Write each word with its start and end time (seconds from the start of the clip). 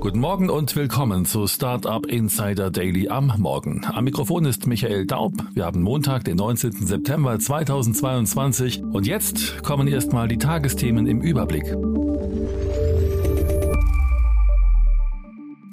Guten 0.00 0.20
Morgen 0.20 0.48
und 0.48 0.76
willkommen 0.76 1.26
zu 1.26 1.48
Startup 1.48 2.06
Insider 2.06 2.70
Daily 2.70 3.08
am 3.08 3.32
Morgen. 3.38 3.84
Am 3.84 4.04
Mikrofon 4.04 4.44
ist 4.44 4.68
Michael 4.68 5.06
Daub. 5.06 5.32
Wir 5.54 5.64
haben 5.64 5.82
Montag, 5.82 6.22
den 6.22 6.36
19. 6.36 6.86
September 6.86 7.36
2022 7.36 8.84
und 8.84 9.08
jetzt 9.08 9.60
kommen 9.64 9.88
erstmal 9.88 10.28
die 10.28 10.38
Tagesthemen 10.38 11.08
im 11.08 11.20
Überblick. 11.20 11.64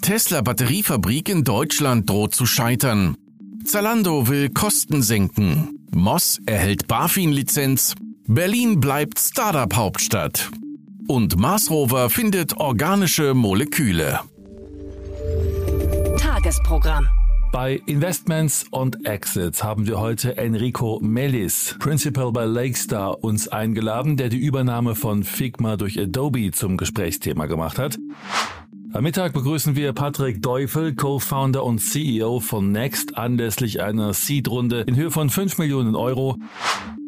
Tesla 0.02 0.42
Batteriefabrik 0.42 1.30
in 1.30 1.44
Deutschland 1.44 2.10
droht 2.10 2.34
zu 2.34 2.48
scheitern. 2.48 3.16
Zalando 3.64 4.28
will 4.28 4.50
Kosten 4.50 5.04
senken. 5.04 5.86
Moss 5.94 6.40
erhält 6.48 6.88
BaFin-Lizenz. 6.88 7.94
Berlin 8.26 8.80
bleibt 8.80 9.20
Startup-Hauptstadt 9.20 10.50
und 11.08 11.38
Mars 11.38 11.70
Rover 11.70 12.10
findet 12.10 12.58
organische 12.58 13.34
Moleküle. 13.34 14.20
Tagesprogramm. 16.18 17.08
Bei 17.52 17.82
Investments 17.86 18.66
und 18.70 19.08
Exits 19.08 19.64
haben 19.64 19.88
wir 19.88 20.00
heute 20.00 20.38
Enrico 20.38 21.00
Mellis, 21.02 21.76
Principal 21.80 22.32
bei 22.32 22.46
Lakestar, 22.46 23.24
uns 23.24 23.48
eingeladen, 23.48 24.18
der 24.18 24.30
die 24.30 24.40
Übernahme 24.40 24.96
von 24.96 25.24
Figma 25.24 25.78
durch 25.78 26.00
Adobe 26.00 26.52
zum 26.52 26.76
Gesprächsthema 26.76 27.46
gemacht 27.46 27.80
hat. 27.80 27.98
Am 28.92 29.04
Mittag 29.04 29.34
begrüßen 29.34 29.76
wir 29.76 29.94
Patrick 29.94 30.42
Deufel, 30.42 30.96
Co-Founder 30.96 31.64
und 31.64 31.80
CEO 31.80 32.40
von 32.40 32.72
Next, 32.72 33.18
anlässlich 33.18 33.82
einer 33.82 34.14
Seed-Runde 34.14 34.82
in 34.82 34.96
Höhe 34.96 35.12
von 35.12 35.30
5 35.30 35.58
Millionen 35.58 35.96
Euro. 35.96 36.38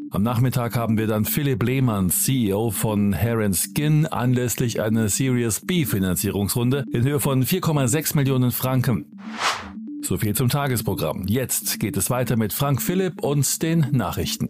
Am 0.10 0.24
Nachmittag 0.24 0.78
haben 0.78 0.98
wir 0.98 1.06
dann 1.06 1.26
Philipp 1.26 1.62
Lehmann, 1.64 2.10
CEO 2.10 2.72
von 2.72 3.14
Hair 3.14 3.52
Skin, 3.54 4.06
anlässlich 4.06 4.82
einer 4.82 5.10
Series 5.10 5.60
B 5.66 5.86
Finanzierungsrunde 5.86 6.86
in 6.92 7.04
Höhe 7.04 7.20
von 7.20 7.44
4,6 7.44 8.16
Millionen 8.16 8.52
Franken. 8.52 9.20
So 10.02 10.18
viel 10.18 10.34
zum 10.34 10.48
Tagesprogramm. 10.48 11.26
Jetzt 11.28 11.82
geht 11.82 11.98
es 11.98 12.10
weiter 12.10 12.38
mit 12.38 12.54
Frank 12.54 12.82
Philipp 12.82 13.22
und 13.22 13.62
den 13.62 13.88
Nachrichten. 13.92 14.48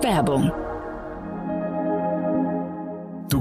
Werbung 0.00 0.52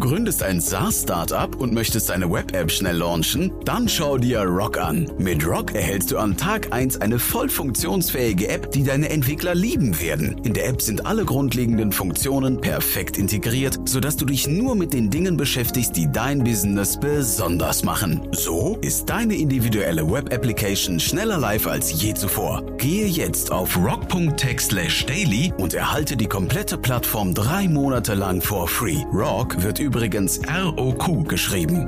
gründest 0.09 0.41
ein 0.41 0.59
SaaS-Startup 0.59 1.55
und 1.57 1.71
möchtest 1.71 2.09
eine 2.09 2.31
Web-App 2.31 2.71
schnell 2.71 2.97
launchen? 2.97 3.51
Dann 3.63 3.87
schau 3.87 4.17
dir 4.17 4.41
Rock 4.41 4.79
an. 4.79 5.07
Mit 5.19 5.45
Rock 5.45 5.75
erhältst 5.75 6.09
du 6.09 6.17
an 6.17 6.35
Tag 6.35 6.73
1 6.73 6.99
eine 6.99 7.19
voll 7.19 7.47
funktionsfähige 7.47 8.47
App, 8.47 8.71
die 8.71 8.83
deine 8.83 9.09
Entwickler 9.09 9.53
lieben 9.53 10.01
werden. 10.01 10.41
In 10.43 10.55
der 10.55 10.67
App 10.67 10.81
sind 10.81 11.05
alle 11.05 11.25
grundlegenden 11.25 11.91
Funktionen 11.91 12.59
perfekt 12.59 13.19
integriert, 13.19 13.77
sodass 13.85 14.17
du 14.17 14.25
dich 14.25 14.47
nur 14.47 14.73
mit 14.73 14.93
den 14.93 15.11
Dingen 15.11 15.37
beschäftigst, 15.37 15.95
die 15.95 16.11
dein 16.11 16.43
Business 16.43 16.99
besonders 16.99 17.83
machen. 17.83 18.27
So 18.31 18.79
ist 18.81 19.11
deine 19.11 19.35
individuelle 19.35 20.11
Web-Application 20.11 20.99
schneller 20.99 21.37
live 21.37 21.67
als 21.67 22.01
je 22.01 22.15
zuvor. 22.15 22.63
Gehe 22.77 23.05
jetzt 23.05 23.51
auf 23.51 23.77
rock.tech/daily 23.77 25.53
und 25.59 25.75
erhalte 25.75 26.17
die 26.17 26.25
komplette 26.25 26.79
Plattform 26.79 27.35
drei 27.35 27.67
Monate 27.67 28.15
lang 28.15 28.41
for 28.41 28.67
free. 28.67 29.03
Rock 29.13 29.61
wird 29.61 29.77
übrigens 29.77 29.98
ROQ 30.01 31.27
geschrieben. 31.27 31.85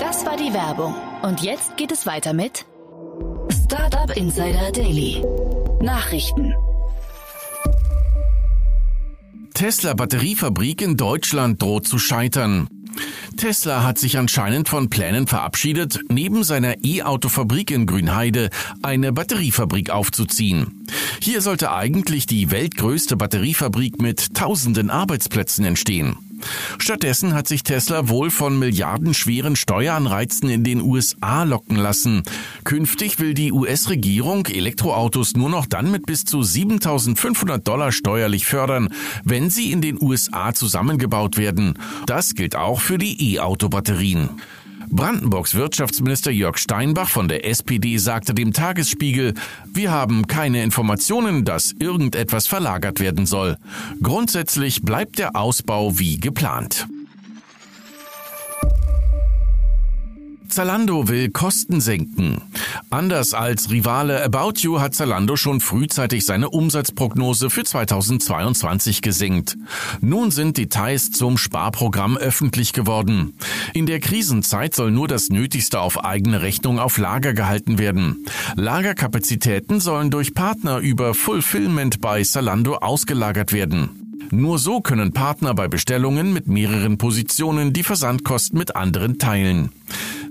Das 0.00 0.24
war 0.24 0.38
die 0.38 0.54
Werbung. 0.54 0.94
Und 1.22 1.42
jetzt 1.42 1.76
geht 1.76 1.92
es 1.92 2.06
weiter 2.06 2.32
mit 2.32 2.64
Startup 3.50 4.16
Insider 4.16 4.72
Daily. 4.72 5.22
Nachrichten. 5.82 6.54
Tesla 9.52 9.92
Batteriefabrik 9.92 10.80
in 10.80 10.96
Deutschland 10.96 11.60
droht 11.60 11.86
zu 11.86 11.98
scheitern. 11.98 12.68
Tesla 13.36 13.84
hat 13.84 13.98
sich 13.98 14.16
anscheinend 14.16 14.68
von 14.68 14.88
Plänen 14.88 15.26
verabschiedet, 15.26 16.00
neben 16.08 16.42
seiner 16.42 16.76
E-Auto-Fabrik 16.84 17.70
in 17.70 17.86
Grünheide 17.86 18.48
eine 18.82 19.12
Batteriefabrik 19.12 19.90
aufzuziehen. 19.90 20.81
Hier 21.20 21.40
sollte 21.40 21.72
eigentlich 21.72 22.26
die 22.26 22.50
weltgrößte 22.50 23.16
Batteriefabrik 23.16 24.00
mit 24.00 24.34
tausenden 24.34 24.90
Arbeitsplätzen 24.90 25.64
entstehen. 25.64 26.16
Stattdessen 26.78 27.34
hat 27.34 27.48
sich 27.48 27.62
Tesla 27.62 28.08
wohl 28.08 28.30
von 28.30 28.58
milliardenschweren 28.58 29.56
Steueranreizen 29.56 30.48
in 30.48 30.64
den 30.64 30.80
USA 30.80 31.44
locken 31.44 31.76
lassen. 31.76 32.22
Künftig 32.64 33.18
will 33.18 33.34
die 33.34 33.52
US-Regierung 33.52 34.46
Elektroautos 34.46 35.34
nur 35.34 35.48
noch 35.48 35.66
dann 35.66 35.90
mit 35.90 36.06
bis 36.06 36.24
zu 36.24 36.42
7500 36.42 37.66
Dollar 37.66 37.92
steuerlich 37.92 38.46
fördern, 38.46 38.88
wenn 39.24 39.50
sie 39.50 39.72
in 39.72 39.80
den 39.80 40.00
USA 40.00 40.52
zusammengebaut 40.54 41.36
werden. 41.36 41.78
Das 42.06 42.34
gilt 42.34 42.56
auch 42.56 42.80
für 42.80 42.98
die 42.98 43.34
E-Auto-Batterien. 43.34 44.30
Brandenburgs 44.94 45.54
Wirtschaftsminister 45.54 46.30
Jörg 46.30 46.58
Steinbach 46.58 47.08
von 47.08 47.26
der 47.26 47.46
SPD 47.46 47.96
sagte 47.96 48.34
dem 48.34 48.52
Tagesspiegel, 48.52 49.32
wir 49.72 49.90
haben 49.90 50.26
keine 50.26 50.62
Informationen, 50.62 51.46
dass 51.46 51.72
irgendetwas 51.72 52.46
verlagert 52.46 53.00
werden 53.00 53.24
soll. 53.24 53.56
Grundsätzlich 54.02 54.82
bleibt 54.82 55.18
der 55.18 55.34
Ausbau 55.34 55.98
wie 55.98 56.20
geplant. 56.20 56.86
Zalando 60.52 61.08
will 61.08 61.30
Kosten 61.30 61.80
senken. 61.80 62.42
Anders 62.90 63.32
als 63.32 63.70
Rivale 63.70 64.22
About 64.22 64.58
You 64.58 64.80
hat 64.80 64.94
Zalando 64.94 65.36
schon 65.36 65.60
frühzeitig 65.60 66.26
seine 66.26 66.50
Umsatzprognose 66.50 67.48
für 67.48 67.64
2022 67.64 69.00
gesenkt. 69.00 69.56
Nun 70.02 70.30
sind 70.30 70.58
Details 70.58 71.10
zum 71.10 71.38
Sparprogramm 71.38 72.18
öffentlich 72.18 72.74
geworden. 72.74 73.32
In 73.72 73.86
der 73.86 74.00
Krisenzeit 74.00 74.74
soll 74.74 74.90
nur 74.90 75.08
das 75.08 75.30
Nötigste 75.30 75.80
auf 75.80 76.04
eigene 76.04 76.42
Rechnung 76.42 76.78
auf 76.78 76.98
Lager 76.98 77.32
gehalten 77.32 77.78
werden. 77.78 78.26
Lagerkapazitäten 78.54 79.80
sollen 79.80 80.10
durch 80.10 80.34
Partner 80.34 80.80
über 80.80 81.14
Fulfillment 81.14 82.02
bei 82.02 82.22
Zalando 82.24 82.74
ausgelagert 82.74 83.54
werden. 83.54 84.02
Nur 84.30 84.58
so 84.58 84.80
können 84.80 85.12
Partner 85.12 85.54
bei 85.54 85.68
Bestellungen 85.68 86.32
mit 86.32 86.46
mehreren 86.46 86.96
Positionen 86.96 87.72
die 87.72 87.82
Versandkosten 87.82 88.58
mit 88.58 88.76
anderen 88.76 89.18
teilen. 89.18 89.72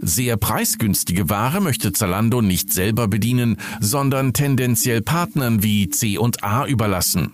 Sehr 0.01 0.35
preisgünstige 0.35 1.29
Ware 1.29 1.61
möchte 1.61 1.93
Zalando 1.93 2.41
nicht 2.41 2.73
selber 2.73 3.07
bedienen, 3.07 3.57
sondern 3.79 4.33
tendenziell 4.33 5.01
Partnern 5.01 5.61
wie 5.61 5.89
C&A 5.89 6.65
überlassen. 6.65 7.33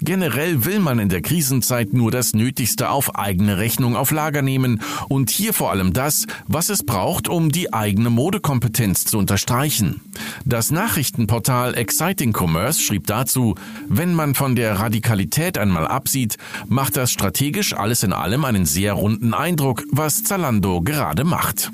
Generell 0.00 0.64
will 0.64 0.80
man 0.80 0.98
in 0.98 1.08
der 1.08 1.20
Krisenzeit 1.20 1.92
nur 1.92 2.10
das 2.10 2.32
Nötigste 2.32 2.90
auf 2.90 3.14
eigene 3.14 3.58
Rechnung 3.58 3.94
auf 3.94 4.10
Lager 4.10 4.42
nehmen 4.42 4.80
und 5.08 5.30
hier 5.30 5.52
vor 5.52 5.70
allem 5.70 5.92
das, 5.92 6.26
was 6.48 6.70
es 6.70 6.84
braucht, 6.84 7.28
um 7.28 7.50
die 7.50 7.72
eigene 7.72 8.10
Modekompetenz 8.10 9.04
zu 9.04 9.18
unterstreichen. 9.18 10.00
Das 10.44 10.70
Nachrichtenportal 10.70 11.74
Exciting 11.74 12.32
Commerce 12.36 12.80
schrieb 12.80 13.06
dazu, 13.06 13.54
wenn 13.88 14.14
man 14.14 14.34
von 14.34 14.56
der 14.56 14.80
Radikalität 14.80 15.58
einmal 15.58 15.86
absieht, 15.86 16.36
macht 16.66 16.96
das 16.96 17.12
strategisch 17.12 17.74
alles 17.74 18.02
in 18.02 18.12
allem 18.12 18.44
einen 18.44 18.66
sehr 18.66 18.94
runden 18.94 19.34
Eindruck, 19.34 19.84
was 19.90 20.24
Zalando 20.24 20.80
gerade 20.80 21.24
macht. 21.24 21.70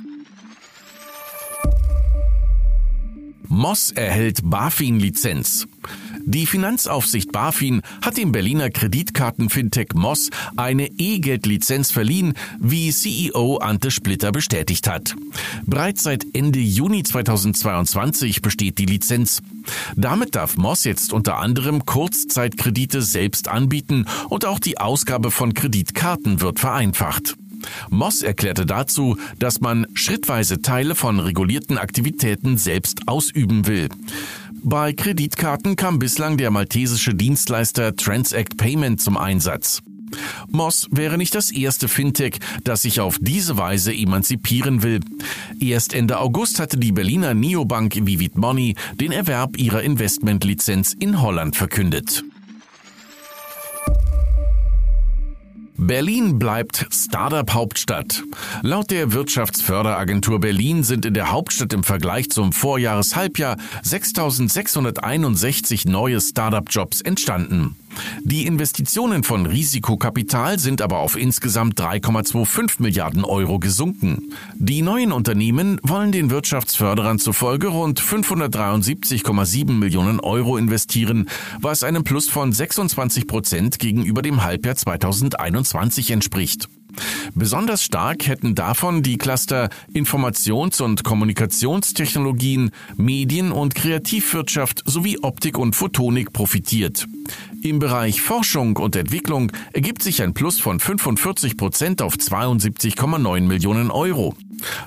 Moss 3.48 3.90
erhält 3.90 4.40
BaFin-Lizenz. 4.44 5.66
Die 6.24 6.46
Finanzaufsicht 6.46 7.32
BaFin 7.32 7.80
hat 8.02 8.18
dem 8.18 8.32
Berliner 8.32 8.68
Kreditkarten-Fintech 8.68 9.94
Moss 9.94 10.28
eine 10.56 10.86
E-Geld-Lizenz 10.98 11.90
verliehen, 11.90 12.34
wie 12.60 12.90
CEO 12.90 13.56
Ante 13.56 13.90
Splitter 13.90 14.30
bestätigt 14.30 14.88
hat. 14.88 15.16
Bereits 15.64 16.02
seit 16.02 16.26
Ende 16.34 16.58
Juni 16.58 17.02
2022 17.02 18.42
besteht 18.42 18.78
die 18.78 18.86
Lizenz. 18.86 19.40
Damit 19.96 20.34
darf 20.34 20.58
Moss 20.58 20.84
jetzt 20.84 21.12
unter 21.14 21.38
anderem 21.38 21.86
Kurzzeitkredite 21.86 23.00
selbst 23.00 23.48
anbieten 23.48 24.04
und 24.28 24.44
auch 24.44 24.58
die 24.58 24.78
Ausgabe 24.78 25.30
von 25.30 25.54
Kreditkarten 25.54 26.42
wird 26.42 26.60
vereinfacht. 26.60 27.36
Moss 27.90 28.22
erklärte 28.22 28.66
dazu, 28.66 29.16
dass 29.38 29.60
man 29.60 29.86
schrittweise 29.94 30.62
Teile 30.62 30.94
von 30.94 31.20
regulierten 31.20 31.78
Aktivitäten 31.78 32.58
selbst 32.58 33.08
ausüben 33.08 33.66
will. 33.66 33.88
Bei 34.62 34.92
Kreditkarten 34.92 35.76
kam 35.76 35.98
bislang 35.98 36.36
der 36.36 36.50
maltesische 36.50 37.14
Dienstleister 37.14 37.94
Transact 37.94 38.56
Payment 38.56 39.00
zum 39.00 39.16
Einsatz. 39.16 39.82
Moss 40.50 40.88
wäre 40.90 41.18
nicht 41.18 41.34
das 41.34 41.50
erste 41.50 41.88
Fintech, 41.88 42.38
das 42.64 42.82
sich 42.82 43.00
auf 43.00 43.18
diese 43.20 43.56
Weise 43.56 43.92
emanzipieren 43.92 44.82
will. 44.82 45.00
Erst 45.60 45.94
Ende 45.94 46.18
August 46.18 46.60
hatte 46.60 46.78
die 46.78 46.92
Berliner 46.92 47.34
Neobank 47.34 47.94
Vivid 48.06 48.36
Money 48.36 48.74
den 49.00 49.12
Erwerb 49.12 49.58
ihrer 49.58 49.82
Investmentlizenz 49.82 50.94
in 50.98 51.20
Holland 51.20 51.56
verkündet. 51.56 52.24
Berlin 55.80 56.40
bleibt 56.40 56.88
Startup-Hauptstadt. 56.90 58.24
Laut 58.62 58.90
der 58.90 59.12
Wirtschaftsförderagentur 59.12 60.40
Berlin 60.40 60.82
sind 60.82 61.06
in 61.06 61.14
der 61.14 61.30
Hauptstadt 61.30 61.72
im 61.72 61.84
Vergleich 61.84 62.30
zum 62.30 62.52
Vorjahreshalbjahr 62.52 63.56
6.661 63.84 65.88
neue 65.88 66.20
Startup-Jobs 66.20 67.00
entstanden. 67.00 67.76
Die 68.22 68.46
Investitionen 68.46 69.22
von 69.24 69.46
Risikokapital 69.46 70.58
sind 70.58 70.82
aber 70.82 70.98
auf 70.98 71.16
insgesamt 71.16 71.80
3,25 71.80 72.82
Milliarden 72.82 73.24
Euro 73.24 73.58
gesunken. 73.58 74.32
Die 74.56 74.82
neuen 74.82 75.12
Unternehmen 75.12 75.80
wollen 75.82 76.12
den 76.12 76.30
Wirtschaftsförderern 76.30 77.18
zufolge 77.18 77.68
rund 77.68 78.00
573,7 78.00 79.72
Millionen 79.72 80.20
Euro 80.20 80.56
investieren, 80.56 81.28
was 81.60 81.82
einem 81.82 82.04
Plus 82.04 82.28
von 82.28 82.52
26 82.52 83.26
Prozent 83.26 83.78
gegenüber 83.78 84.22
dem 84.22 84.44
Halbjahr 84.44 84.76
2021 84.76 86.10
entspricht. 86.10 86.68
Besonders 87.34 87.82
stark 87.82 88.26
hätten 88.26 88.54
davon 88.54 89.02
die 89.02 89.18
Cluster 89.18 89.68
Informations- 89.92 90.82
und 90.82 91.04
Kommunikationstechnologien, 91.04 92.70
Medien- 92.96 93.52
und 93.52 93.74
Kreativwirtschaft 93.74 94.82
sowie 94.84 95.18
Optik 95.18 95.58
und 95.58 95.76
Photonik 95.76 96.32
profitiert. 96.32 97.06
Im 97.62 97.78
Bereich 97.78 98.20
Forschung 98.20 98.76
und 98.76 98.96
Entwicklung 98.96 99.52
ergibt 99.72 100.02
sich 100.02 100.22
ein 100.22 100.34
Plus 100.34 100.60
von 100.60 100.80
45 100.80 101.56
Prozent 101.56 102.02
auf 102.02 102.14
72,9 102.14 103.40
Millionen 103.42 103.90
Euro. 103.90 104.34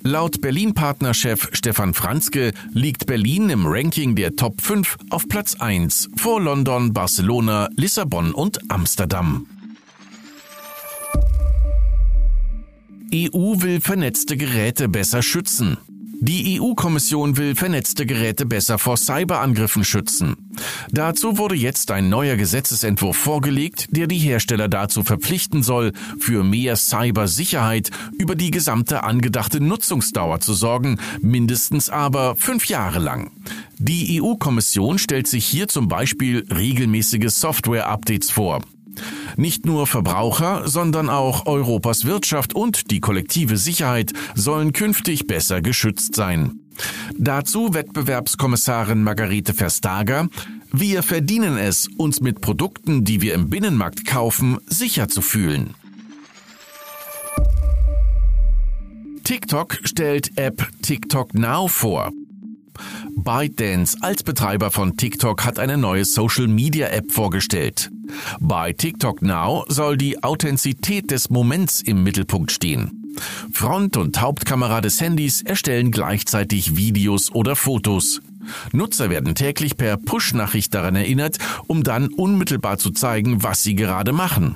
Laut 0.04 0.42
Berlin-Partnerchef 0.42 1.50
Stefan 1.54 1.94
Franzke 1.94 2.52
liegt 2.72 3.06
Berlin 3.06 3.50
im 3.50 3.66
Ranking 3.66 4.16
der 4.16 4.36
Top 4.36 4.62
5 4.62 4.98
auf 5.10 5.28
Platz 5.28 5.56
1 5.56 6.10
vor 6.16 6.42
London, 6.42 6.94
Barcelona, 6.94 7.70
Lissabon 7.76 8.34
und 8.34 8.60
Amsterdam. 8.70 9.48
EU 13.14 13.62
will 13.62 13.82
vernetzte 13.82 14.38
Geräte 14.38 14.88
besser 14.88 15.22
schützen. 15.22 15.78
Die 16.22 16.62
EU-Kommission 16.62 17.36
will 17.36 17.56
vernetzte 17.56 18.06
Geräte 18.06 18.46
besser 18.46 18.78
vor 18.78 18.96
Cyberangriffen 18.96 19.84
schützen. 19.84 20.41
Dazu 20.92 21.38
wurde 21.38 21.56
jetzt 21.56 21.92
ein 21.92 22.10
neuer 22.10 22.36
Gesetzesentwurf 22.36 23.18
vorgelegt, 23.18 23.88
der 23.92 24.08
die 24.08 24.18
Hersteller 24.18 24.68
dazu 24.68 25.04
verpflichten 25.04 25.64
soll, 25.64 25.94
für 26.20 26.44
mehr 26.44 26.76
Cybersicherheit 26.76 27.92
über 28.18 28.36
die 28.36 28.52
gesamte 28.52 29.04
angedachte 29.04 29.62
Nutzungsdauer 29.62 30.40
zu 30.40 30.54
sorgen, 30.54 31.00
mindestens 31.22 31.90
aber 31.90 32.36
fünf 32.36 32.66
Jahre 32.66 33.00
lang. 33.00 33.32
Die 33.78 34.22
EU-Kommission 34.22 35.00
stellt 35.00 35.28
sich 35.28 35.46
hier 35.46 35.68
zum 35.68 35.88
Beispiel 35.88 36.46
regelmäßige 36.52 37.30
Software-Updates 37.30 38.30
vor. 38.30 38.62
Nicht 39.38 39.66
nur 39.66 39.88
Verbraucher, 39.88 40.68
sondern 40.68 41.10
auch 41.10 41.46
Europas 41.46 42.06
Wirtschaft 42.06 42.54
und 42.54 42.92
die 42.92 43.00
kollektive 43.00 43.58
Sicherheit 43.58 44.14
sollen 44.36 44.74
künftig 44.74 45.28
besser 45.28 45.62
geschützt 45.62 46.16
sein. 46.16 46.60
Dazu 47.18 47.74
Wettbewerbskommissarin 47.74 49.04
Margarete 49.04 49.54
Verstager, 49.54 50.28
wir 50.72 51.04
verdienen 51.04 51.58
es, 51.58 51.88
uns 51.98 52.22
mit 52.22 52.42
Produkten, 52.42 53.04
die 53.04 53.22
wir 53.22 53.34
im 53.34 53.50
Binnenmarkt 53.50 54.06
kaufen, 54.06 54.58
sicher 54.68 55.10
zu 55.10 55.22
fühlen. 55.22 55.76
TikTok 59.24 59.80
stellt 59.84 60.38
App 60.38 60.68
TikTok 60.82 61.34
Now 61.34 61.68
vor. 61.68 62.12
ByteDance 63.16 63.98
als 64.02 64.24
Betreiber 64.24 64.72
von 64.72 64.98
TikTok 64.98 65.46
hat 65.46 65.60
eine 65.60 65.78
neue 65.78 66.06
Social-Media-App 66.06 67.12
vorgestellt. 67.12 67.92
Bei 68.40 68.74
TikTok 68.74 69.22
Now 69.22 69.66
soll 69.68 69.98
die 69.98 70.24
Authentizität 70.24 71.12
des 71.12 71.30
Moments 71.30 71.82
im 71.82 72.04
Mittelpunkt 72.04 72.52
stehen. 72.52 73.16
Front- 73.52 73.98
und 73.98 74.22
Hauptkamera 74.22 74.82
des 74.82 75.02
Handys 75.02 75.42
erstellen 75.42 75.92
gleichzeitig 75.92 76.76
Videos 76.76 77.32
oder 77.32 77.56
Fotos. 77.56 78.22
Nutzer 78.72 79.10
werden 79.10 79.36
täglich 79.36 79.78
per 79.78 79.98
Push-Nachricht 79.98 80.74
daran 80.74 80.96
erinnert, 80.96 81.38
um 81.68 81.84
dann 81.84 82.08
unmittelbar 82.08 82.78
zu 82.78 82.92
zeigen, 82.92 83.44
was 83.44 83.64
sie 83.64 83.76
gerade 83.76 84.14
machen. 84.14 84.56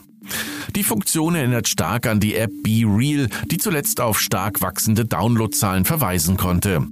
Die 0.75 0.83
Funktion 0.83 1.35
erinnert 1.35 1.67
stark 1.67 2.07
an 2.07 2.19
die 2.19 2.35
App 2.35 2.51
Be 2.63 2.83
Real, 2.85 3.29
die 3.51 3.57
zuletzt 3.57 4.01
auf 4.01 4.19
stark 4.19 4.61
wachsende 4.61 5.05
Downloadzahlen 5.05 5.85
verweisen 5.85 6.37
konnte. 6.37 6.87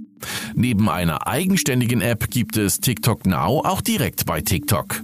Neben 0.54 0.88
einer 0.88 1.26
eigenständigen 1.26 2.00
App 2.00 2.30
gibt 2.30 2.56
es 2.56 2.80
TikTok 2.80 3.26
Now 3.26 3.62
auch 3.64 3.80
direkt 3.80 4.24
bei 4.24 4.40
TikTok. 4.40 5.03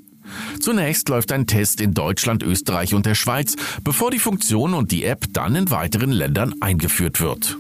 Zunächst 0.61 1.09
läuft 1.09 1.33
ein 1.33 1.47
Test 1.47 1.81
in 1.81 1.95
Deutschland, 1.95 2.43
Österreich 2.43 2.95
und 2.95 3.07
der 3.07 3.15
Schweiz, 3.15 3.57
bevor 3.83 4.11
die 4.11 4.19
Funktion 4.19 4.75
und 4.75 4.93
die 4.93 5.05
App 5.05 5.25
dann 5.33 5.55
in 5.55 5.71
weiteren 5.71 6.13
Ländern 6.13 6.55
eingeführt 6.61 7.21
wird. 7.21 7.57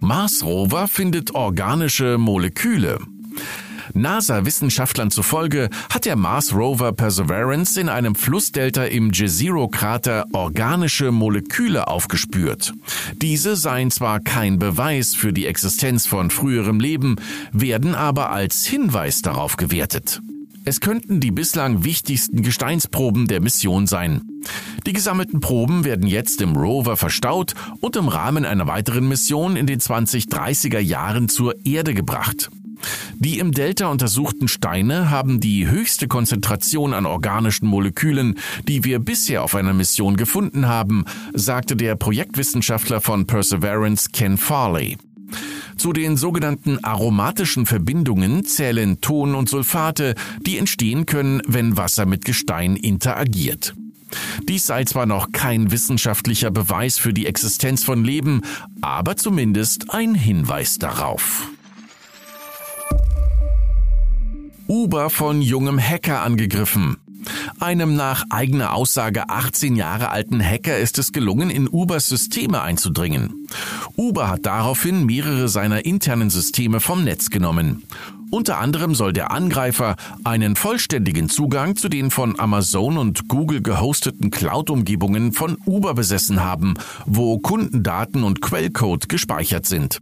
Mars 0.00 0.44
Rover 0.44 0.86
findet 0.88 1.34
organische 1.34 2.18
Moleküle. 2.18 2.98
NASA-Wissenschaftlern 3.92 5.10
zufolge 5.10 5.68
hat 5.90 6.06
der 6.06 6.16
Mars 6.16 6.54
Rover 6.54 6.92
Perseverance 6.92 7.80
in 7.80 7.88
einem 7.88 8.14
Flussdelta 8.14 8.84
im 8.84 9.12
Jezero-Krater 9.12 10.26
organische 10.32 11.12
Moleküle 11.12 11.88
aufgespürt. 11.88 12.72
Diese 13.20 13.56
seien 13.56 13.90
zwar 13.90 14.20
kein 14.20 14.58
Beweis 14.58 15.14
für 15.14 15.32
die 15.32 15.46
Existenz 15.46 16.06
von 16.06 16.30
früherem 16.30 16.80
Leben, 16.80 17.16
werden 17.52 17.94
aber 17.94 18.30
als 18.30 18.64
Hinweis 18.64 19.22
darauf 19.22 19.56
gewertet. 19.56 20.20
Es 20.66 20.80
könnten 20.80 21.20
die 21.20 21.30
bislang 21.30 21.84
wichtigsten 21.84 22.42
Gesteinsproben 22.42 23.26
der 23.26 23.42
Mission 23.42 23.86
sein. 23.86 24.22
Die 24.86 24.94
gesammelten 24.94 25.40
Proben 25.40 25.84
werden 25.84 26.06
jetzt 26.06 26.40
im 26.40 26.56
Rover 26.56 26.96
verstaut 26.96 27.54
und 27.80 27.96
im 27.96 28.08
Rahmen 28.08 28.46
einer 28.46 28.66
weiteren 28.66 29.06
Mission 29.06 29.56
in 29.56 29.66
den 29.66 29.80
2030er 29.80 30.78
Jahren 30.78 31.28
zur 31.28 31.54
Erde 31.66 31.92
gebracht. 31.92 32.50
Die 33.16 33.38
im 33.38 33.52
Delta 33.52 33.86
untersuchten 33.88 34.48
Steine 34.48 35.10
haben 35.10 35.40
die 35.40 35.68
höchste 35.68 36.08
Konzentration 36.08 36.92
an 36.92 37.06
organischen 37.06 37.66
Molekülen, 37.66 38.38
die 38.66 38.84
wir 38.84 38.98
bisher 38.98 39.42
auf 39.42 39.54
einer 39.54 39.72
Mission 39.72 40.16
gefunden 40.16 40.66
haben, 40.66 41.04
sagte 41.32 41.76
der 41.76 41.96
Projektwissenschaftler 41.96 43.00
von 43.00 43.26
Perseverance 43.26 44.10
Ken 44.12 44.36
Farley. 44.36 44.98
Zu 45.76 45.92
den 45.92 46.16
sogenannten 46.16 46.82
aromatischen 46.84 47.66
Verbindungen 47.66 48.44
zählen 48.44 49.00
Ton 49.00 49.34
und 49.34 49.48
Sulfate, 49.48 50.14
die 50.46 50.58
entstehen 50.58 51.06
können, 51.06 51.42
wenn 51.46 51.76
Wasser 51.76 52.06
mit 52.06 52.24
Gestein 52.24 52.76
interagiert. 52.76 53.74
Dies 54.48 54.66
sei 54.66 54.84
zwar 54.84 55.06
noch 55.06 55.32
kein 55.32 55.70
wissenschaftlicher 55.70 56.50
Beweis 56.50 56.98
für 56.98 57.12
die 57.12 57.26
Existenz 57.26 57.82
von 57.82 58.04
Leben, 58.04 58.42
aber 58.80 59.16
zumindest 59.16 59.92
ein 59.92 60.14
Hinweis 60.14 60.78
darauf. 60.78 61.48
Uber 64.66 65.10
von 65.10 65.42
jungem 65.42 65.78
Hacker 65.78 66.22
angegriffen. 66.22 66.96
Einem 67.60 67.96
nach 67.96 68.24
eigener 68.30 68.74
Aussage 68.74 69.28
18 69.28 69.76
Jahre 69.76 70.10
alten 70.10 70.42
Hacker 70.42 70.78
ist 70.78 70.98
es 70.98 71.12
gelungen, 71.12 71.50
in 71.50 71.68
Ubers 71.68 72.06
Systeme 72.06 72.62
einzudringen. 72.62 73.46
Uber 73.96 74.28
hat 74.28 74.46
daraufhin 74.46 75.04
mehrere 75.04 75.48
seiner 75.48 75.84
internen 75.84 76.30
Systeme 76.30 76.80
vom 76.80 77.04
Netz 77.04 77.30
genommen. 77.30 77.82
Unter 78.30 78.58
anderem 78.58 78.94
soll 78.94 79.12
der 79.12 79.30
Angreifer 79.30 79.96
einen 80.24 80.56
vollständigen 80.56 81.28
Zugang 81.28 81.76
zu 81.76 81.88
den 81.88 82.10
von 82.10 82.38
Amazon 82.40 82.96
und 82.98 83.28
Google 83.28 83.62
gehosteten 83.62 84.30
Cloud-Umgebungen 84.30 85.32
von 85.32 85.58
Uber 85.66 85.94
besessen 85.94 86.42
haben, 86.42 86.74
wo 87.06 87.38
Kundendaten 87.38 88.24
und 88.24 88.40
Quellcode 88.40 89.08
gespeichert 89.08 89.66
sind. 89.66 90.00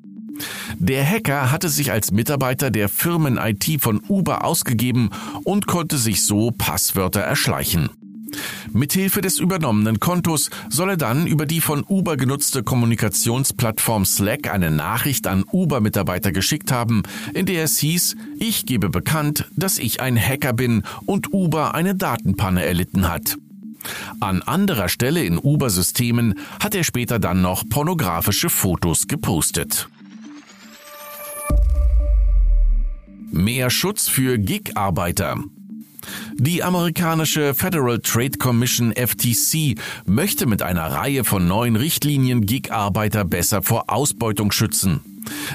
Der 0.79 1.09
Hacker 1.09 1.51
hatte 1.51 1.69
sich 1.69 1.93
als 1.93 2.11
Mitarbeiter 2.11 2.71
der 2.71 2.89
Firmen-IT 2.89 3.81
von 3.81 4.01
Uber 4.09 4.45
ausgegeben 4.45 5.11
und 5.45 5.67
konnte 5.67 5.99
sich 5.99 6.23
so 6.23 6.51
Passwörter 6.51 7.21
erschleichen. 7.21 7.91
Mithilfe 8.73 9.21
des 9.21 9.39
übernommenen 9.39 10.01
Kontos 10.01 10.51
soll 10.69 10.91
er 10.91 10.97
dann 10.97 11.27
über 11.27 11.47
die 11.47 11.61
von 11.61 11.85
Uber 11.87 12.17
genutzte 12.17 12.63
Kommunikationsplattform 12.63 14.05
Slack 14.05 14.53
eine 14.53 14.71
Nachricht 14.71 15.27
an 15.27 15.45
Uber-Mitarbeiter 15.51 16.33
geschickt 16.33 16.73
haben, 16.73 17.03
in 17.35 17.47
der 17.47 17.65
es 17.65 17.79
hieß, 17.79 18.17
ich 18.39 18.67
gebe 18.67 18.89
bekannt, 18.89 19.51
dass 19.57 19.79
ich 19.79 20.01
ein 20.01 20.19
Hacker 20.19 20.53
bin 20.53 20.83
und 21.05 21.33
Uber 21.33 21.75
eine 21.75 21.95
Datenpanne 21.95 22.65
erlitten 22.65 23.09
hat. 23.09 23.37
An 24.21 24.43
anderer 24.43 24.89
Stelle 24.89 25.25
in 25.25 25.39
Uber-Systemen 25.39 26.35
hat 26.61 26.75
er 26.75 26.85
später 26.85 27.19
dann 27.19 27.43
noch 27.43 27.69
pornografische 27.69 28.49
Fotos 28.49 29.09
gepostet. 29.09 29.89
Mehr 33.33 33.71
Schutz 33.71 34.09
für 34.09 34.39
Gig-Arbeiter. 34.39 35.43
Die 36.35 36.63
amerikanische 36.63 37.55
Federal 37.55 37.99
Trade 37.99 38.37
Commission 38.39 38.93
FTC 38.93 39.79
möchte 40.05 40.45
mit 40.45 40.61
einer 40.61 40.93
Reihe 40.93 41.25
von 41.25 41.49
neuen 41.49 41.77
Richtlinien 41.77 42.45
Gig-Arbeiter 42.45 43.25
besser 43.25 43.63
vor 43.63 43.91
Ausbeutung 43.91 44.53
schützen. 44.53 45.01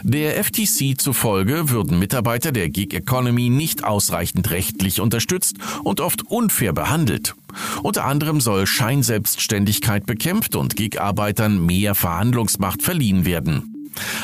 Der 0.02 0.44
FTC 0.44 1.00
zufolge 1.00 1.70
würden 1.70 2.00
Mitarbeiter 2.00 2.52
der 2.52 2.70
Gig 2.70 2.96
Economy 2.96 3.50
nicht 3.50 3.84
ausreichend 3.84 4.50
rechtlich 4.50 5.00
unterstützt 5.00 5.58
und 5.84 6.02
oft 6.02 6.24
unfair 6.24 6.74
behandelt. 6.74 7.36
Unter 7.84 8.06
anderem 8.06 8.42
soll 8.42 8.66
Scheinselbstständigkeit 8.66 10.08
bekämpft 10.08 10.56
und 10.56 10.76
Gig-Arbeitern 10.76 11.64
mehr 11.64 11.94
Verhandlungsmacht 11.94 12.82
verliehen 12.82 13.26
werden. 13.26 13.77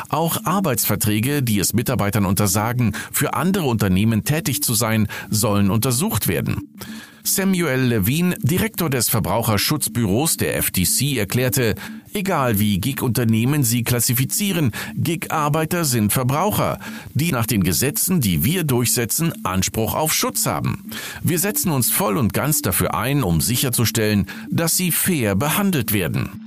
Auch 0.09 0.37
Arbeitsverträge, 0.45 1.43
die 1.43 1.59
es 1.59 1.73
Mitarbeitern 1.73 2.25
untersagen, 2.25 2.95
für 3.11 3.33
andere 3.33 3.65
Unternehmen 3.65 4.23
tätig 4.23 4.63
zu 4.63 4.73
sein, 4.73 5.07
sollen 5.29 5.71
untersucht 5.71 6.27
werden. 6.27 6.69
Samuel 7.25 7.79
Levine, 7.79 8.35
Direktor 8.41 8.89
des 8.89 9.09
Verbraucherschutzbüros 9.09 10.35
der 10.35 10.61
FTC, 10.61 11.17
erklärte, 11.17 11.75
egal 12.13 12.59
wie 12.59 12.79
Gig-Unternehmen 12.79 13.63
sie 13.63 13.83
klassifizieren, 13.85 14.71
Gig-Arbeiter 14.95 15.85
sind 15.85 16.11
Verbraucher, 16.11 16.79
die 17.13 17.31
nach 17.31 17.45
den 17.45 17.63
Gesetzen, 17.63 18.19
die 18.19 18.43
wir 18.43 18.65
durchsetzen, 18.65 19.33
Anspruch 19.45 19.95
auf 19.95 20.13
Schutz 20.13 20.45
haben. 20.45 20.89
Wir 21.21 21.39
setzen 21.39 21.71
uns 21.71 21.91
voll 21.91 22.17
und 22.17 22.33
ganz 22.33 22.61
dafür 22.61 22.93
ein, 22.93 23.23
um 23.23 23.39
sicherzustellen, 23.39 24.27
dass 24.51 24.75
sie 24.75 24.91
fair 24.91 25.35
behandelt 25.35 25.93
werden. 25.93 26.42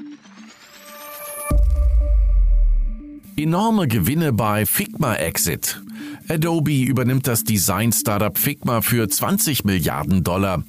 Enorme 3.38 3.86
Gewinne 3.86 4.32
bei 4.32 4.64
Figma 4.64 5.14
Exit. 5.16 5.82
Adobe 6.26 6.84
übernimmt 6.84 7.26
das 7.26 7.44
Design-Startup 7.44 8.36
Figma 8.38 8.80
für 8.80 9.06
20 9.10 9.62
Milliarden 9.64 10.24
Dollar. 10.24 10.64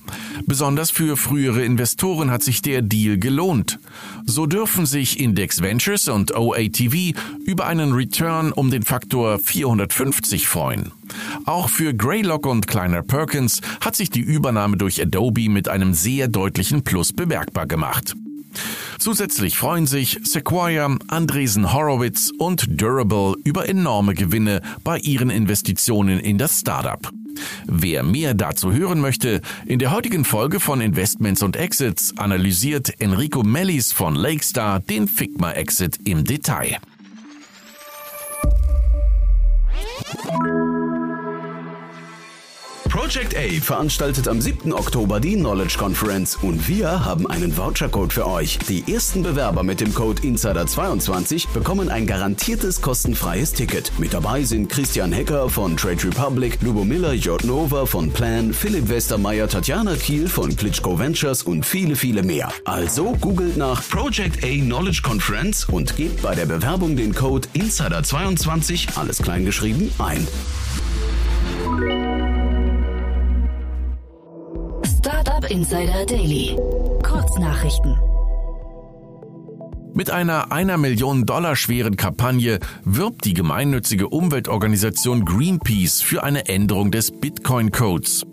Besonders 0.45 0.91
für 0.91 1.15
frühere 1.15 1.63
Investoren 1.63 2.29
hat 2.29 2.43
sich 2.43 2.61
der 2.61 2.81
Deal 2.81 3.19
gelohnt. 3.19 3.79
So 4.25 4.47
dürfen 4.47 4.85
sich 4.85 5.17
Index 5.17 5.61
Ventures 5.61 6.09
und 6.09 6.35
OATV 6.35 7.13
über 7.45 7.67
einen 7.67 7.93
Return 7.93 8.51
um 8.51 8.69
den 8.69 8.83
Faktor 8.83 9.39
450 9.39 10.49
freuen. 10.49 10.91
Auch 11.45 11.69
für 11.69 11.93
Greylock 11.93 12.45
und 12.45 12.67
Kleiner 12.67 13.01
Perkins 13.01 13.61
hat 13.79 13.95
sich 13.95 14.09
die 14.09 14.19
Übernahme 14.19 14.75
durch 14.75 15.01
Adobe 15.01 15.47
mit 15.47 15.69
einem 15.69 15.93
sehr 15.93 16.27
deutlichen 16.27 16.83
Plus 16.83 17.13
bemerkbar 17.13 17.65
gemacht. 17.65 18.13
Zusätzlich 18.99 19.57
freuen 19.57 19.87
sich 19.87 20.19
Sequoia, 20.23 20.95
Andresen 21.07 21.73
Horowitz 21.73 22.31
und 22.37 22.81
Durable 22.81 23.35
über 23.43 23.67
enorme 23.69 24.13
Gewinne 24.13 24.61
bei 24.83 24.97
ihren 24.99 25.29
Investitionen 25.29 26.19
in 26.19 26.37
das 26.37 26.59
Startup. 26.59 27.11
Wer 27.65 28.03
mehr 28.03 28.33
dazu 28.33 28.73
hören 28.73 28.99
möchte, 28.99 29.41
in 29.65 29.79
der 29.79 29.91
heutigen 29.91 30.25
Folge 30.25 30.59
von 30.59 30.81
Investments 30.81 31.43
und 31.43 31.55
Exits 31.55 32.17
analysiert 32.17 32.99
Enrico 32.99 33.43
Mellis 33.43 33.93
von 33.93 34.15
Lakestar 34.15 34.79
den 34.79 35.07
Figma 35.07 35.51
Exit 35.51 35.99
im 36.05 36.23
Detail. 36.23 36.77
Project 43.07 43.37
A 43.37 43.61
veranstaltet 43.61 44.27
am 44.27 44.41
7. 44.41 44.73
Oktober 44.73 45.21
die 45.21 45.37
Knowledge 45.37 45.77
Conference 45.77 46.35
und 46.41 46.67
wir 46.67 47.05
haben 47.05 47.25
einen 47.25 47.55
Vouchercode 47.55 48.11
für 48.11 48.27
euch. 48.27 48.59
Die 48.67 48.83
ersten 48.91 49.23
Bewerber 49.23 49.63
mit 49.63 49.79
dem 49.79 49.93
Code 49.93 50.21
Insider22 50.23 51.53
bekommen 51.53 51.87
ein 51.87 52.05
garantiertes 52.05 52.81
kostenfreies 52.81 53.53
Ticket. 53.53 53.97
Mit 53.97 54.13
dabei 54.13 54.43
sind 54.43 54.67
Christian 54.67 55.13
Hecker 55.13 55.47
von 55.47 55.77
Trade 55.77 56.03
Republic, 56.03 56.61
Lubomila 56.61 57.13
Jotnova 57.13 57.85
von 57.85 58.11
Plan, 58.11 58.53
Philipp 58.53 58.89
Westermeier, 58.89 59.47
Tatjana 59.47 59.95
Kiel 59.95 60.27
von 60.27 60.53
Klitschko 60.53 60.99
Ventures 60.99 61.43
und 61.43 61.65
viele, 61.65 61.95
viele 61.95 62.23
mehr. 62.23 62.51
Also 62.65 63.13
googelt 63.21 63.55
nach 63.55 63.81
Project 63.87 64.43
A 64.43 64.49
Knowledge 64.49 65.01
Conference 65.01 65.63
und 65.63 65.95
gebt 65.95 66.21
bei 66.21 66.35
der 66.35 66.45
Bewerbung 66.45 66.97
den 66.97 67.15
Code 67.15 67.47
Insider22, 67.55 68.99
alles 68.99 69.19
klein 69.19 69.45
geschrieben, 69.45 69.93
ein. 69.97 70.27
Insider 75.49 76.05
Daily. 76.05 76.57
Kurznachrichten. 77.03 77.97
Mit 79.93 80.11
einer 80.11 80.51
einer 80.51 80.77
Million 80.77 81.25
Dollar 81.25 81.55
schweren 81.55 81.95
Kampagne 81.95 82.59
wirbt 82.83 83.23
die 83.23 83.33
gemeinnützige 83.33 84.09
Umweltorganisation 84.09 85.23
Greenpeace 85.23 86.01
für 86.01 86.23
eine 86.23 86.49
Änderung 86.49 86.91
des 86.91 87.11
Bitcoin-Codes. 87.11 88.25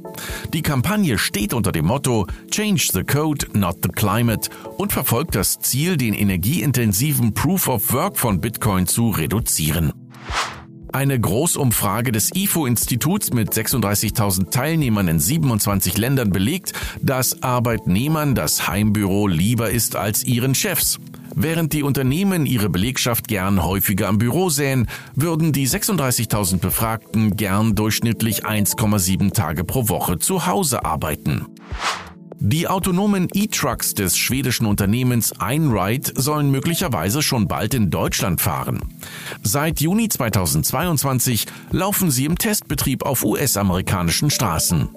Die 0.53 0.63
Kampagne 0.63 1.17
steht 1.19 1.55
unter 1.55 1.71
dem 1.71 1.87
Motto 1.87 2.27
Change 2.51 2.89
the 2.93 3.05
Code, 3.05 3.47
not 3.53 3.77
the 3.83 3.89
Climate 3.89 4.51
und 4.77 4.93
verfolgt 4.93 5.37
das 5.37 5.61
Ziel, 5.61 5.97
den 5.97 6.15
energieintensiven 6.15 7.33
Proof 7.33 7.69
of 7.69 7.93
Work 7.93 8.19
von 8.19 8.41
Bitcoin 8.41 8.87
zu 8.87 9.11
reduzieren. 9.11 9.93
Eine 10.95 11.19
Großumfrage 11.19 12.13
des 12.13 12.31
IFO-Instituts 12.37 13.33
mit 13.33 13.53
36.000 13.53 14.51
Teilnehmern 14.51 15.09
in 15.09 15.19
27 15.19 15.99
Ländern 15.99 16.31
belegt, 16.31 16.73
dass 17.03 17.43
Arbeitnehmern 17.43 18.37
das 18.37 18.69
Heimbüro 18.69 19.27
lieber 19.27 19.71
ist 19.71 19.97
als 19.97 20.23
ihren 20.23 20.55
Chefs. 20.55 21.01
Während 21.35 21.73
die 21.73 21.83
Unternehmen 21.83 22.47
ihre 22.47 22.71
Belegschaft 22.71 23.27
gern 23.27 23.65
häufiger 23.65 24.07
am 24.07 24.19
Büro 24.19 24.51
sähen, 24.51 24.87
würden 25.17 25.51
die 25.51 25.67
36.000 25.67 26.59
Befragten 26.61 27.37
gern 27.37 27.75
durchschnittlich 27.75 28.47
1,7 28.47 29.33
Tage 29.33 29.65
pro 29.65 29.89
Woche 29.89 30.21
zu 30.21 30.47
Hause 30.47 30.85
arbeiten. 30.85 31.47
Die 32.47 32.69
autonomen 32.69 33.29
E-Trucks 33.33 33.95
des 33.95 34.19
schwedischen 34.19 34.67
Unternehmens 34.67 35.33
Einride 35.41 36.13
sollen 36.15 36.51
möglicherweise 36.51 37.23
schon 37.23 37.49
bald 37.49 37.73
in 37.73 37.89
Deutschland 37.89 38.43
fahren. 38.43 38.83
Seit 39.43 39.81
Juni 39.81 40.11
2022 40.11 41.47
laufen 41.71 42.11
sie 42.11 42.27
im 42.27 42.37
Testbetrieb 42.37 43.07
auf 43.07 43.25
US-amerikanischen 43.25 44.29
Straßen. 44.29 44.91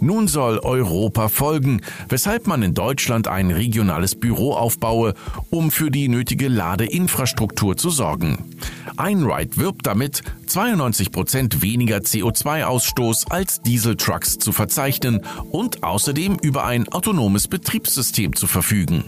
Nun 0.00 0.28
soll 0.28 0.58
Europa 0.58 1.28
folgen, 1.28 1.82
weshalb 2.08 2.46
man 2.46 2.62
in 2.62 2.74
Deutschland 2.74 3.28
ein 3.28 3.50
regionales 3.50 4.14
Büro 4.14 4.54
aufbaue, 4.54 5.14
um 5.50 5.70
für 5.70 5.90
die 5.90 6.08
nötige 6.08 6.48
Ladeinfrastruktur 6.48 7.76
zu 7.76 7.90
sorgen. 7.90 8.50
Einride 8.96 9.56
wirbt 9.56 9.86
damit, 9.86 10.22
92 10.46 11.12
Prozent 11.12 11.62
weniger 11.62 11.98
CO2-Ausstoß 11.98 13.30
als 13.30 13.60
Dieseltrucks 13.60 14.38
zu 14.38 14.52
verzeichnen 14.52 15.20
und 15.50 15.82
außerdem 15.82 16.36
über 16.42 16.64
ein 16.64 16.88
autonomes 16.88 17.48
Betriebssystem 17.48 18.34
zu 18.34 18.46
verfügen. 18.46 19.04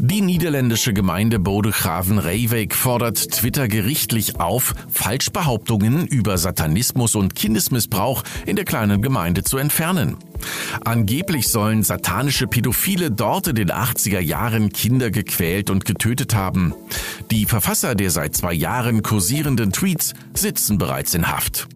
Die 0.00 0.20
niederländische 0.20 0.92
Gemeinde 0.92 1.40
Bodegraven-Reewijk 1.40 2.76
fordert 2.76 3.32
Twitter 3.32 3.66
gerichtlich 3.66 4.38
auf, 4.38 4.72
Falschbehauptungen 4.88 6.06
über 6.06 6.38
Satanismus 6.38 7.16
und 7.16 7.34
Kindesmissbrauch 7.34 8.22
in 8.46 8.54
der 8.54 8.64
kleinen 8.64 9.02
Gemeinde 9.02 9.42
zu 9.42 9.58
entfernen. 9.58 10.16
Angeblich 10.84 11.48
sollen 11.48 11.82
satanische 11.82 12.46
Pädophile 12.46 13.10
dort 13.10 13.48
in 13.48 13.56
den 13.56 13.72
80er 13.72 14.20
Jahren 14.20 14.72
Kinder 14.72 15.10
gequält 15.10 15.68
und 15.68 15.84
getötet 15.84 16.32
haben. 16.32 16.74
Die 17.32 17.44
Verfasser 17.44 17.96
der 17.96 18.10
seit 18.10 18.36
zwei 18.36 18.52
Jahren 18.52 19.02
kursierenden 19.02 19.72
Tweets 19.72 20.14
sitzen 20.32 20.78
bereits 20.78 21.12
in 21.14 21.26
Haft. 21.26 21.66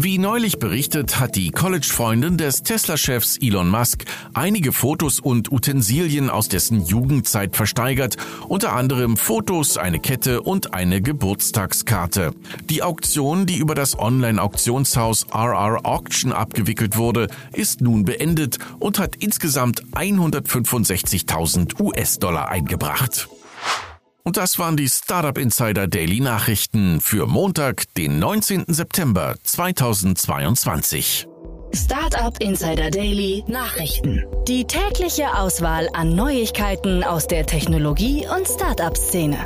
Wie 0.00 0.18
neulich 0.18 0.60
berichtet, 0.60 1.18
hat 1.18 1.34
die 1.34 1.50
College-Freundin 1.50 2.36
des 2.36 2.62
Tesla-Chefs 2.62 3.38
Elon 3.42 3.68
Musk 3.68 4.04
einige 4.32 4.70
Fotos 4.72 5.18
und 5.18 5.50
Utensilien 5.50 6.30
aus 6.30 6.48
dessen 6.48 6.84
Jugendzeit 6.84 7.56
versteigert, 7.56 8.16
unter 8.46 8.74
anderem 8.74 9.16
Fotos, 9.16 9.76
eine 9.76 9.98
Kette 9.98 10.42
und 10.42 10.72
eine 10.72 11.02
Geburtstagskarte. 11.02 12.32
Die 12.70 12.84
Auktion, 12.84 13.46
die 13.46 13.58
über 13.58 13.74
das 13.74 13.98
Online-Auktionshaus 13.98 15.26
RR 15.34 15.84
Auction 15.84 16.30
abgewickelt 16.30 16.96
wurde, 16.96 17.26
ist 17.52 17.80
nun 17.80 18.04
beendet 18.04 18.58
und 18.78 19.00
hat 19.00 19.16
insgesamt 19.16 19.82
165.000 19.94 21.80
US-Dollar 21.80 22.48
eingebracht. 22.50 23.28
Und 24.28 24.36
das 24.36 24.58
waren 24.58 24.76
die 24.76 24.90
Startup 24.90 25.38
Insider 25.38 25.88
Daily 25.88 26.20
Nachrichten 26.20 27.00
für 27.00 27.26
Montag, 27.26 27.84
den 27.94 28.18
19. 28.18 28.66
September 28.66 29.36
2022. 29.42 31.26
Startup 31.72 32.38
Insider 32.38 32.90
Daily 32.90 33.42
Nachrichten. 33.46 34.26
Die 34.46 34.66
tägliche 34.66 35.34
Auswahl 35.34 35.88
an 35.94 36.14
Neuigkeiten 36.14 37.04
aus 37.04 37.26
der 37.26 37.46
Technologie- 37.46 38.26
und 38.28 38.46
Startup-Szene. 38.46 39.38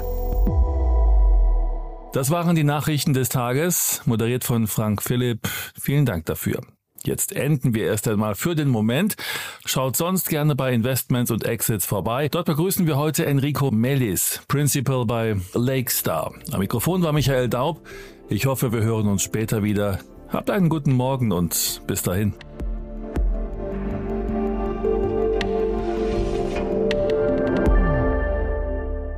Das 2.12 2.30
waren 2.30 2.56
die 2.56 2.64
Nachrichten 2.64 3.14
des 3.14 3.28
Tages, 3.28 4.02
moderiert 4.04 4.42
von 4.42 4.66
Frank 4.66 5.00
Philipp. 5.00 5.48
Vielen 5.80 6.06
Dank 6.06 6.26
dafür. 6.26 6.60
Jetzt 7.06 7.32
enden 7.32 7.74
wir 7.74 7.86
erst 7.86 8.08
einmal 8.08 8.34
für 8.34 8.54
den 8.54 8.68
Moment. 8.68 9.16
Schaut 9.64 9.96
sonst 9.96 10.28
gerne 10.28 10.54
bei 10.54 10.72
Investments 10.72 11.30
und 11.30 11.44
Exits 11.44 11.86
vorbei. 11.86 12.28
Dort 12.28 12.46
begrüßen 12.46 12.86
wir 12.86 12.96
heute 12.96 13.26
Enrico 13.26 13.70
Mellis, 13.70 14.40
Principal 14.48 15.04
bei 15.04 15.36
Lakestar. 15.54 16.32
Am 16.52 16.60
Mikrofon 16.60 17.02
war 17.02 17.12
Michael 17.12 17.48
Daub. 17.48 17.86
Ich 18.28 18.46
hoffe, 18.46 18.72
wir 18.72 18.82
hören 18.82 19.08
uns 19.08 19.22
später 19.22 19.62
wieder. 19.62 19.98
Habt 20.28 20.50
einen 20.50 20.68
guten 20.68 20.92
Morgen 20.92 21.32
und 21.32 21.82
bis 21.86 22.02
dahin. 22.02 22.34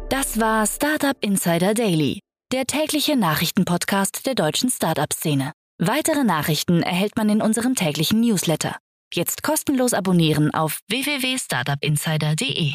Das 0.08 0.40
war 0.40 0.66
Startup 0.66 1.16
Insider 1.20 1.74
Daily, 1.74 2.20
der 2.52 2.66
tägliche 2.66 3.16
Nachrichtenpodcast 3.16 4.26
der 4.26 4.34
deutschen 4.34 4.68
Startup-Szene. 4.70 5.52
Weitere 5.78 6.22
Nachrichten 6.22 6.82
erhält 6.84 7.16
man 7.16 7.28
in 7.28 7.42
unserem 7.42 7.74
täglichen 7.74 8.20
Newsletter. 8.20 8.76
Jetzt 9.12 9.42
kostenlos 9.42 9.92
abonnieren 9.92 10.54
auf 10.54 10.78
www.startupinsider.de. 10.88 12.74